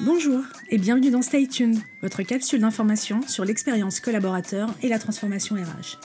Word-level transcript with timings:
Bonjour 0.00 0.44
et 0.70 0.78
bienvenue 0.78 1.10
dans 1.10 1.22
Stay 1.22 1.48
Tuned, 1.48 1.76
votre 2.02 2.22
capsule 2.22 2.60
d'information 2.60 3.20
sur 3.26 3.44
l'expérience 3.44 3.98
collaborateur 3.98 4.72
et 4.80 4.88
la 4.88 5.00
transformation 5.00 5.56
RH. 5.56 5.98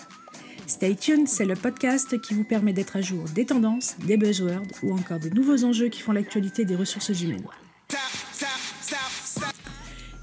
Stay 0.65 0.95
Tuned, 0.95 1.27
c'est 1.27 1.45
le 1.45 1.53
podcast 1.53 2.19
qui 2.19 2.33
vous 2.33 2.43
permet 2.43 2.73
d'être 2.73 2.95
à 2.95 3.01
jour 3.01 3.25
des 3.35 3.45
tendances, 3.45 3.95
des 4.07 4.17
buzzwords 4.17 4.63
ou 4.81 4.93
encore 4.93 5.19
des 5.19 5.29
nouveaux 5.29 5.63
enjeux 5.63 5.89
qui 5.89 6.01
font 6.01 6.11
l'actualité 6.11 6.65
des 6.65 6.75
ressources 6.75 7.21
humaines. 7.21 7.45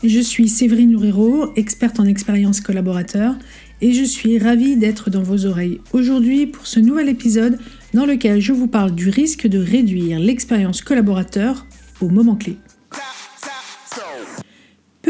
Je 0.03 0.19
suis 0.19 0.49
Séverine 0.49 0.93
Loureiro, 0.93 1.55
experte 1.55 2.01
en 2.01 2.07
expérience 2.07 2.61
collaborateur, 2.61 3.37
et 3.81 3.93
je 3.93 4.03
suis 4.03 4.39
ravie 4.39 4.77
d'être 4.77 5.11
dans 5.11 5.23
vos 5.23 5.47
oreilles 5.47 5.81
aujourd'hui 5.93 6.49
pour 6.49 6.67
ce 6.67 6.81
nouvel 6.81 7.09
épisode 7.09 7.61
dans 7.95 8.05
lequel 8.05 8.41
je 8.41 8.53
vous 8.53 8.67
parle 8.67 8.97
du 8.97 9.11
risque 9.11 9.47
de 9.47 9.59
réduire 9.59 10.19
l'expérience 10.19 10.83
collaborateur 10.83 11.67
au 12.01 12.09
moment 12.09 12.35
clé. 12.35 12.57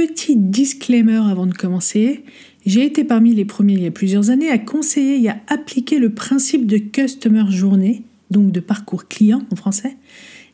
Petit 0.07 0.35
disclaimer 0.35 1.21
avant 1.31 1.45
de 1.45 1.53
commencer, 1.53 2.25
j'ai 2.65 2.87
été 2.87 3.05
parmi 3.05 3.35
les 3.35 3.45
premiers 3.45 3.75
il 3.75 3.83
y 3.83 3.87
a 3.87 3.91
plusieurs 3.91 4.31
années 4.31 4.49
à 4.49 4.57
conseiller 4.57 5.23
et 5.23 5.29
à 5.29 5.37
appliquer 5.47 5.99
le 5.99 6.09
principe 6.09 6.67
de 6.67 6.79
Customer 6.79 7.45
Journée, 7.51 8.03
donc 8.31 8.51
de 8.51 8.61
parcours 8.61 9.09
client 9.09 9.43
en 9.53 9.57
français, 9.57 9.99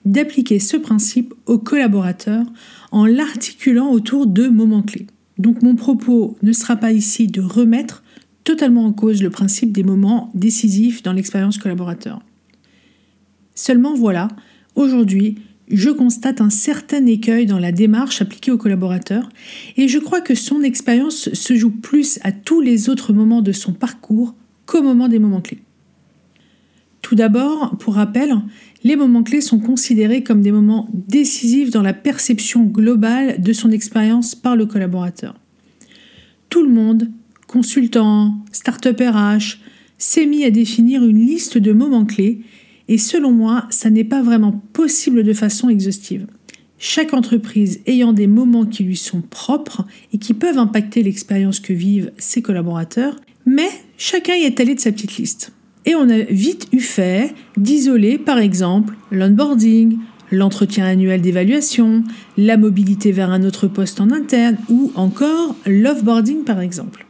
d'appliquer 0.05 0.59
ce 0.59 0.77
principe 0.77 1.33
aux 1.47 1.61
collaborateurs 1.61 2.45
en 2.91 3.07
l'articulant 3.07 3.93
autour 3.93 4.27
de 4.27 4.49
moments 4.49 4.83
clés. 4.83 5.07
Donc 5.39 5.63
mon 5.63 5.77
propos 5.77 6.37
ne 6.43 6.53
sera 6.53 6.75
pas 6.75 6.91
ici 6.91 7.29
de 7.29 7.41
remettre 7.41 8.03
totalement 8.43 8.85
en 8.85 8.93
cause 8.93 9.23
le 9.23 9.31
principe 9.31 9.71
des 9.71 9.85
moments 9.85 10.33
décisifs 10.35 11.05
dans 11.05 11.13
l'expérience 11.13 11.59
collaborateur. 11.59 12.21
Seulement 13.55 13.95
voilà, 13.95 14.27
aujourd'hui, 14.75 15.37
je 15.69 15.91
constate 15.91 16.41
un 16.41 16.51
certain 16.51 17.05
écueil 17.07 17.47
dans 17.47 17.59
la 17.59 17.73
démarche 17.73 18.23
appliquée 18.23 18.53
aux 18.53 18.59
collaborateurs 18.59 19.29
et 19.77 19.89
je 19.89 19.99
crois 19.99 20.21
que 20.21 20.35
son 20.35 20.63
expérience 20.63 21.33
se 21.33 21.57
joue 21.57 21.71
plus 21.71 22.19
à 22.23 22.33
tous 22.33 22.61
les 22.61 22.89
autres 22.89 23.13
moments 23.13 23.43
de 23.43 23.53
son 23.53 23.73
parcours 23.73 24.35
qu'au 24.65 24.83
moment 24.83 25.09
des 25.09 25.19
moments 25.19 25.41
clés. 25.41 25.63
Tout 27.03 27.15
d'abord, 27.15 27.77
pour 27.79 27.95
rappel, 27.95 28.35
les 28.83 28.97
moments 28.97 29.23
clés 29.23 29.41
sont 29.41 29.61
considérés 29.61 30.23
comme 30.23 30.43
des 30.43 30.51
moments 30.51 30.89
décisifs 30.93 31.71
dans 31.71 31.83
la 31.83 31.93
perception 31.93 32.65
globale 32.65 33.41
de 33.41 33.53
son 33.53 33.71
expérience 33.71 34.35
par 34.35 34.57
le 34.57 34.67
collaborateur. 34.67 35.35
Tout 36.49 36.65
le 36.65 36.73
monde, 36.73 37.11
consultant, 37.47 38.37
start-up 38.51 39.01
RH, 39.01 39.59
s'est 39.99 40.27
mis 40.27 40.45
à 40.45 40.51
définir 40.51 41.05
une 41.05 41.25
liste 41.25 41.59
de 41.59 41.73
moments 41.73 42.05
clés 42.05 42.41
et 42.89 42.99
selon 42.99 43.33
moi, 43.33 43.67
ça 43.71 43.91
n'est 43.91 44.05
pas 44.05 44.23
vraiment 44.23 44.63
possible 44.73 45.23
de 45.23 45.33
façon 45.33 45.69
exhaustive. 45.69 46.27
Chaque 46.79 47.15
entreprise 47.15 47.81
ayant 47.87 48.13
des 48.13 48.27
moments 48.27 48.67
qui 48.67 48.85
lui 48.85 48.97
sont 48.97 49.23
propres 49.23 49.85
et 50.13 50.19
qui 50.19 50.35
peuvent 50.35 50.59
impacter 50.59 51.03
l'expérience 51.03 51.59
que 51.59 51.73
vivent 51.73 52.13
ses 52.19 52.43
collaborateurs, 52.43 53.17
mais 53.47 53.69
chacun 53.97 54.35
y 54.35 54.43
est 54.43 54.61
allé 54.61 54.75
de 54.75 54.81
sa 54.81 54.93
petite 54.93 55.17
liste. 55.17 55.53
Et 55.87 55.95
on 55.95 56.09
a 56.11 56.19
vite 56.19 56.69
eu 56.73 56.81
fait 56.81 57.35
d'isoler 57.57 58.19
par 58.19 58.39
exemple 58.39 58.95
l'onboarding, 59.11 59.99
l'entretien 60.33 60.85
annuel 60.85 61.23
d'évaluation, 61.23 62.05
la 62.37 62.57
mobilité 62.57 63.13
vers 63.13 63.31
un 63.31 63.45
autre 63.45 63.69
poste 63.69 64.01
en 64.01 64.11
interne 64.11 64.59
ou 64.69 64.93
encore 64.97 65.57
l'offboarding 65.65 66.45
par 66.45 66.61
exemple. 66.61 67.07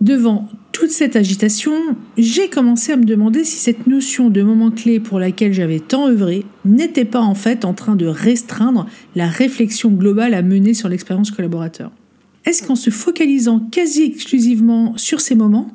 Devant 0.00 0.48
toute 0.76 0.90
cette 0.90 1.16
agitation, 1.16 1.72
j'ai 2.18 2.50
commencé 2.50 2.92
à 2.92 2.98
me 2.98 3.04
demander 3.04 3.44
si 3.44 3.56
cette 3.56 3.86
notion 3.86 4.28
de 4.28 4.42
moment 4.42 4.70
clé 4.70 5.00
pour 5.00 5.18
laquelle 5.18 5.54
j'avais 5.54 5.80
tant 5.80 6.06
œuvré 6.06 6.44
n'était 6.66 7.06
pas 7.06 7.22
en 7.22 7.34
fait 7.34 7.64
en 7.64 7.72
train 7.72 7.96
de 7.96 8.04
restreindre 8.04 8.86
la 9.14 9.26
réflexion 9.26 9.88
globale 9.88 10.34
à 10.34 10.42
mener 10.42 10.74
sur 10.74 10.90
l'expérience 10.90 11.30
collaborateur. 11.30 11.92
Est-ce 12.44 12.62
qu'en 12.62 12.74
se 12.74 12.90
focalisant 12.90 13.58
quasi 13.58 14.02
exclusivement 14.02 14.98
sur 14.98 15.22
ces 15.22 15.34
moments, 15.34 15.72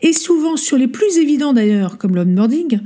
et 0.00 0.12
souvent 0.12 0.56
sur 0.56 0.76
les 0.76 0.88
plus 0.88 1.18
évidents 1.18 1.52
d'ailleurs, 1.52 1.96
comme 1.96 2.16
l'onboarding, 2.16 2.80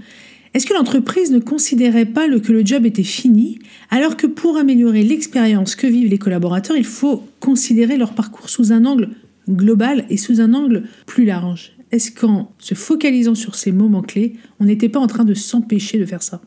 est-ce 0.52 0.66
que 0.66 0.74
l'entreprise 0.74 1.30
ne 1.30 1.38
considérait 1.38 2.04
pas 2.04 2.28
que 2.38 2.52
le 2.52 2.66
job 2.66 2.84
était 2.84 3.02
fini, 3.02 3.60
alors 3.88 4.18
que 4.18 4.26
pour 4.26 4.58
améliorer 4.58 5.02
l'expérience 5.02 5.74
que 5.74 5.86
vivent 5.86 6.10
les 6.10 6.18
collaborateurs, 6.18 6.76
il 6.76 6.84
faut 6.84 7.24
considérer 7.40 7.96
leur 7.96 8.12
parcours 8.12 8.50
sous 8.50 8.72
un 8.72 8.84
angle 8.84 9.08
global 9.48 10.06
et 10.10 10.16
sous 10.16 10.40
un 10.40 10.54
angle 10.54 10.84
plus 11.06 11.24
large. 11.24 11.72
Est-ce 11.92 12.10
qu'en 12.10 12.52
se 12.58 12.74
focalisant 12.74 13.34
sur 13.34 13.54
ces 13.54 13.72
moments 13.72 14.02
clés, 14.02 14.34
on 14.58 14.64
n'était 14.64 14.88
pas 14.88 14.98
en 14.98 15.06
train 15.06 15.24
de 15.24 15.34
s'empêcher 15.34 15.98
de 15.98 16.06
faire 16.06 16.22
ça? 16.22 16.40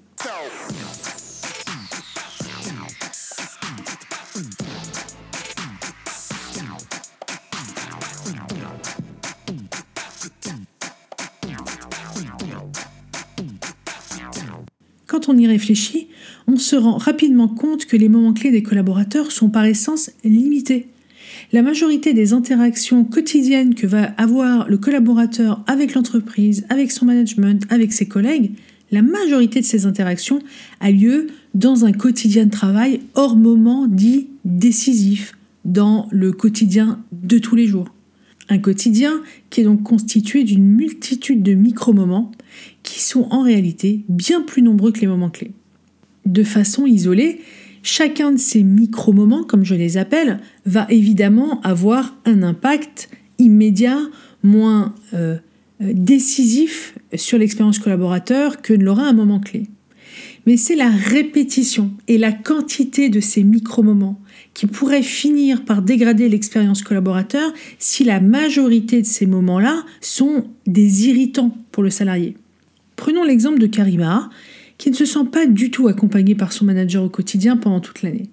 Quand 15.08 15.28
on 15.28 15.38
y 15.38 15.48
réfléchit, 15.48 16.08
on 16.48 16.58
se 16.58 16.76
rend 16.76 16.98
rapidement 16.98 17.48
compte 17.48 17.86
que 17.86 17.98
les 17.98 18.10
moments 18.10 18.34
clés 18.34 18.52
des 18.52 18.62
collaborateurs 18.62 19.32
sont 19.32 19.50
par 19.50 19.66
essence 19.66 20.12
limités 20.24 20.88
la 21.52 21.62
majorité 21.62 22.14
des 22.14 22.34
interactions 22.34 23.04
quotidiennes 23.04 23.74
que 23.74 23.88
va 23.88 24.04
avoir 24.18 24.70
le 24.70 24.78
collaborateur 24.78 25.64
avec 25.68 25.96
l'entreprise, 25.96 26.66
avec 26.70 26.92
son 26.92 27.06
management, 27.06 27.66
avec 27.70 27.92
ses 27.92 28.08
collègues, 28.08 28.52
la 28.92 29.02
majorité 29.02 29.60
de 29.60 29.66
ces 29.66 29.86
interactions 29.86 30.40
a 30.80 30.92
lieu 30.92 31.28
dans 31.54 31.86
un 31.86 31.92
quotidien 31.92 32.46
de 32.46 32.52
travail 32.52 33.02
hors 33.16 33.36
moment 33.36 33.88
dit 33.88 34.28
décisif, 34.46 35.36
dans 35.66 36.08
le 36.12 36.32
quotidien 36.32 37.04
de 37.12 37.38
tous 37.38 37.56
les 37.56 37.68
jours. 37.68 37.94
Un 38.50 38.58
quotidien 38.58 39.22
qui 39.50 39.62
est 39.62 39.66
donc 39.66 39.84
constitué 39.84 40.44
d'une 40.44 40.66
multitude 40.66 41.44
de 41.44 41.54
micro-moments 41.54 42.32
qui 42.82 43.00
sont 43.00 43.28
en 43.30 43.44
réalité 43.44 44.04
bien 44.10 44.42
plus 44.42 44.62
nombreux 44.62 44.92
que 44.92 45.02
les 45.02 45.08
moments 45.08 45.30
clés. 45.30 45.52
De 46.26 46.44
façon 46.44 46.88
isolée, 46.88 47.42
Chacun 47.84 48.32
de 48.32 48.38
ces 48.38 48.64
micro-moments, 48.64 49.44
comme 49.44 49.64
je 49.64 49.76
les 49.76 49.98
appelle, 49.98 50.40
va 50.66 50.86
évidemment 50.90 51.62
avoir 51.62 52.16
un 52.26 52.44
impact 52.44 53.10
immédiat, 53.38 54.00
moins 54.44 54.94
euh, 55.14 55.38
décisif 55.80 56.96
sur 57.16 57.38
l'expérience 57.38 57.80
collaborateur 57.80 58.62
que 58.62 58.74
ne 58.74 58.84
l'aura 58.84 59.04
un 59.04 59.14
moment 59.14 59.40
clé. 59.40 59.64
Mais 60.46 60.58
c'est 60.58 60.76
la 60.76 60.90
répétition 60.90 61.92
et 62.08 62.18
la 62.18 62.32
quantité 62.32 63.10
de 63.10 63.20
ces 63.20 63.44
micro-moments 63.44 64.20
qui 64.54 64.68
pourraient 64.68 65.04
finir 65.04 65.64
par 65.64 65.82
dégrader 65.82 66.28
l'expérience 66.28 66.82
collaborateur 66.82 67.54
si 67.78 68.04
la 68.04 68.20
majorité 68.20 69.02
de 69.02 69.08
ces 69.08 69.26
moments-là 69.26 69.86
sont 70.02 70.48
des 70.66 71.08
irritants 71.08 71.56
pour 71.72 71.84
le 71.84 71.90
salarié. 71.90 72.36
Prenons 72.96 73.24
l'exemple 73.24 73.60
de 73.60 73.68
Karima, 73.68 74.30
qui 74.80 74.90
ne 74.90 74.96
se 74.96 75.06
sent 75.06 75.26
pas 75.32 75.46
du 75.46 75.70
tout 75.70 75.88
accompagnée 75.88 76.34
par 76.34 76.52
son 76.52 76.66
manager 76.66 77.04
au 77.04 77.10
quotidien 77.10 77.58
pendant 77.58 77.82
toute 77.82 78.02
l'année. 78.02 78.30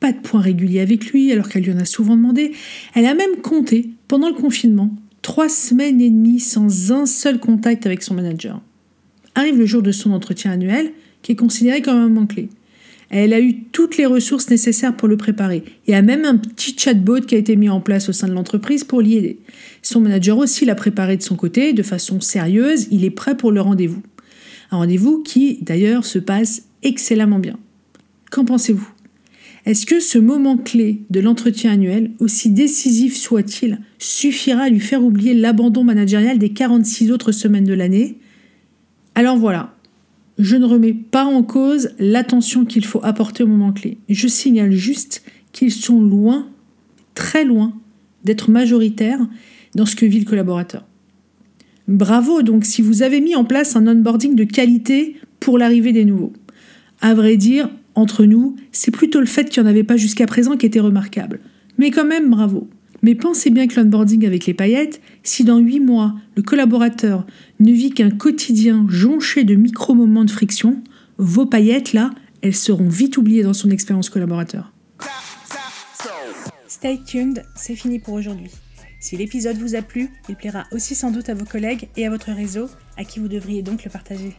Pas 0.00 0.12
de 0.12 0.18
points 0.18 0.40
réguliers 0.40 0.80
avec 0.80 1.10
lui 1.10 1.30
alors 1.32 1.48
qu'elle 1.48 1.64
lui 1.64 1.72
en 1.72 1.78
a 1.78 1.84
souvent 1.84 2.16
demandé. 2.16 2.52
Elle 2.94 3.04
a 3.04 3.14
même 3.14 3.36
compté, 3.42 3.90
pendant 4.06 4.28
le 4.28 4.34
confinement, 4.34 4.94
trois 5.22 5.48
semaines 5.48 6.00
et 6.00 6.08
demie 6.08 6.38
sans 6.38 6.92
un 6.92 7.04
seul 7.04 7.40
contact 7.40 7.84
avec 7.84 8.02
son 8.02 8.14
manager. 8.14 8.62
Arrive 9.34 9.58
le 9.58 9.66
jour 9.66 9.82
de 9.82 9.92
son 9.92 10.12
entretien 10.12 10.52
annuel, 10.52 10.92
qui 11.20 11.32
est 11.32 11.36
considéré 11.36 11.82
comme 11.82 11.96
un 11.96 12.08
moment 12.08 12.26
clé. 12.26 12.48
Elle 13.10 13.32
a 13.32 13.40
eu 13.40 13.64
toutes 13.72 13.96
les 13.96 14.06
ressources 14.06 14.50
nécessaires 14.50 14.94
pour 14.94 15.08
le 15.08 15.16
préparer 15.16 15.64
et 15.86 15.94
a 15.94 16.02
même 16.02 16.24
un 16.24 16.36
petit 16.36 16.76
chatbot 16.78 17.22
qui 17.22 17.34
a 17.34 17.38
été 17.38 17.56
mis 17.56 17.70
en 17.70 17.80
place 17.80 18.08
au 18.08 18.12
sein 18.12 18.28
de 18.28 18.34
l'entreprise 18.34 18.84
pour 18.84 19.00
l'y 19.00 19.16
aider. 19.16 19.38
Son 19.82 20.00
manager 20.00 20.38
aussi 20.38 20.64
l'a 20.64 20.74
préparé 20.74 21.16
de 21.16 21.22
son 21.22 21.34
côté 21.34 21.72
de 21.72 21.82
façon 21.82 22.20
sérieuse, 22.20 22.86
il 22.90 23.04
est 23.04 23.10
prêt 23.10 23.36
pour 23.36 23.50
le 23.50 23.62
rendez-vous. 23.62 24.02
Un 24.70 24.78
rendez-vous 24.78 25.22
qui, 25.22 25.58
d'ailleurs, 25.62 26.04
se 26.04 26.18
passe 26.18 26.64
excellemment 26.82 27.38
bien. 27.38 27.58
Qu'en 28.30 28.44
pensez-vous? 28.44 28.88
Est-ce 29.66 29.86
que 29.86 30.00
ce 30.00 30.18
moment 30.18 30.56
clé 30.56 31.02
de 31.10 31.20
l'entretien 31.20 31.72
annuel, 31.72 32.12
aussi 32.20 32.50
décisif 32.50 33.16
soit-il, 33.16 33.80
suffira 33.98 34.62
à 34.62 34.68
lui 34.68 34.80
faire 34.80 35.04
oublier 35.04 35.34
l'abandon 35.34 35.84
managérial 35.84 36.38
des 36.38 36.50
46 36.50 37.12
autres 37.12 37.32
semaines 37.32 37.64
de 37.64 37.74
l'année? 37.74 38.16
Alors 39.14 39.36
voilà, 39.36 39.74
je 40.38 40.56
ne 40.56 40.64
remets 40.64 40.94
pas 40.94 41.24
en 41.24 41.42
cause 41.42 41.90
l'attention 41.98 42.64
qu'il 42.64 42.84
faut 42.84 43.00
apporter 43.02 43.42
au 43.42 43.46
moment 43.46 43.72
clé. 43.72 43.98
Je 44.08 44.28
signale 44.28 44.72
juste 44.72 45.22
qu'ils 45.52 45.72
sont 45.72 46.00
loin, 46.00 46.48
très 47.14 47.44
loin, 47.44 47.74
d'être 48.24 48.50
majoritaires 48.50 49.26
dans 49.74 49.86
ce 49.86 49.96
que 49.96 50.06
vit 50.06 50.20
le 50.20 50.24
collaborateur. 50.24 50.84
Bravo 51.88 52.42
donc 52.42 52.66
si 52.66 52.82
vous 52.82 53.02
avez 53.02 53.22
mis 53.22 53.34
en 53.34 53.44
place 53.44 53.74
un 53.74 53.86
onboarding 53.86 54.34
de 54.34 54.44
qualité 54.44 55.16
pour 55.40 55.56
l'arrivée 55.56 55.92
des 55.92 56.04
nouveaux. 56.04 56.34
À 57.00 57.14
vrai 57.14 57.38
dire, 57.38 57.70
entre 57.94 58.24
nous, 58.26 58.56
c'est 58.72 58.90
plutôt 58.90 59.20
le 59.20 59.26
fait 59.26 59.48
qu'il 59.48 59.62
n'y 59.62 59.68
en 59.68 59.70
avait 59.70 59.84
pas 59.84 59.96
jusqu'à 59.96 60.26
présent 60.26 60.56
qui 60.56 60.66
était 60.66 60.80
remarquable. 60.80 61.40
Mais 61.78 61.90
quand 61.90 62.04
même, 62.04 62.28
bravo. 62.28 62.68
Mais 63.00 63.14
pensez 63.14 63.48
bien 63.48 63.66
que 63.68 63.80
l'onboarding 63.80 64.26
avec 64.26 64.44
les 64.44 64.54
paillettes, 64.54 65.00
si 65.22 65.44
dans 65.44 65.58
8 65.58 65.80
mois, 65.80 66.14
le 66.36 66.42
collaborateur 66.42 67.24
ne 67.58 67.72
vit 67.72 67.90
qu'un 67.90 68.10
quotidien 68.10 68.84
jonché 68.88 69.44
de 69.44 69.54
micro-moments 69.54 70.24
de 70.24 70.30
friction, 70.30 70.82
vos 71.16 71.46
paillettes, 71.46 71.92
là, 71.94 72.10
elles 72.42 72.54
seront 72.54 72.88
vite 72.88 73.16
oubliées 73.16 73.44
dans 73.44 73.54
son 73.54 73.70
expérience 73.70 74.10
collaborateur. 74.10 74.72
Stay 76.66 77.00
tuned, 77.06 77.42
c'est 77.56 77.76
fini 77.76 77.98
pour 77.98 78.14
aujourd'hui. 78.14 78.50
Si 79.00 79.16
l'épisode 79.16 79.58
vous 79.58 79.74
a 79.74 79.82
plu, 79.82 80.10
il 80.28 80.36
plaira 80.36 80.66
aussi 80.72 80.94
sans 80.94 81.10
doute 81.10 81.28
à 81.28 81.34
vos 81.34 81.44
collègues 81.44 81.88
et 81.96 82.06
à 82.06 82.10
votre 82.10 82.32
réseau, 82.32 82.68
à 82.96 83.04
qui 83.04 83.20
vous 83.20 83.28
devriez 83.28 83.62
donc 83.62 83.84
le 83.84 83.90
partager. 83.90 84.34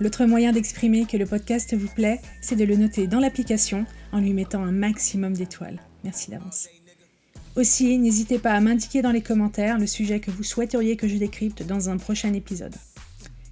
L'autre 0.00 0.24
moyen 0.24 0.52
d'exprimer 0.52 1.04
que 1.04 1.16
le 1.16 1.26
podcast 1.26 1.74
vous 1.74 1.88
plaît, 1.88 2.20
c'est 2.40 2.56
de 2.56 2.64
le 2.64 2.76
noter 2.76 3.06
dans 3.06 3.20
l'application 3.20 3.84
en 4.12 4.20
lui 4.20 4.32
mettant 4.32 4.62
un 4.62 4.72
maximum 4.72 5.34
d'étoiles. 5.34 5.80
Merci 6.04 6.30
d'avance. 6.30 6.68
Aussi, 7.56 7.98
n'hésitez 7.98 8.38
pas 8.38 8.52
à 8.52 8.60
m'indiquer 8.60 9.02
dans 9.02 9.10
les 9.10 9.22
commentaires 9.22 9.78
le 9.78 9.86
sujet 9.86 10.20
que 10.20 10.30
vous 10.30 10.44
souhaiteriez 10.44 10.96
que 10.96 11.08
je 11.08 11.16
décrypte 11.16 11.64
dans 11.64 11.90
un 11.90 11.96
prochain 11.96 12.32
épisode. 12.32 12.74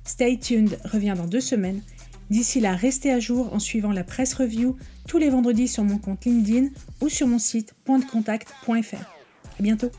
Stay 0.04 0.38
tuned 0.38 0.78
revient 0.84 1.14
dans 1.16 1.26
deux 1.26 1.40
semaines. 1.40 1.82
D'ici 2.30 2.60
là, 2.60 2.74
restez 2.74 3.10
à 3.10 3.20
jour 3.20 3.52
en 3.52 3.58
suivant 3.58 3.92
la 3.92 4.04
presse 4.04 4.34
review 4.34 4.76
tous 5.06 5.18
les 5.18 5.30
vendredis 5.30 5.68
sur 5.68 5.84
mon 5.84 5.98
compte 5.98 6.24
LinkedIn 6.24 6.68
ou 7.02 7.08
sur 7.08 7.26
mon 7.26 7.38
site 7.38 7.74
pointdecontact.fr. 7.84 8.96
À 8.96 9.62
bientôt! 9.62 9.90